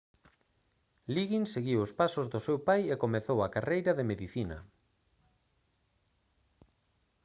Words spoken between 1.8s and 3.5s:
os pasos do seu pai e comezou